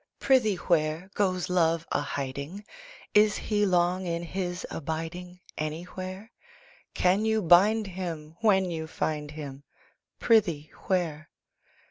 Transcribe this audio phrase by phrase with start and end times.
[0.19, 2.65] Prithee where, Goes Love a hiding?
[3.13, 6.31] Is he long in his abiding Anywhere?
[6.95, 9.63] Can you bind him when you find him;
[10.19, 11.29] Prithee, where?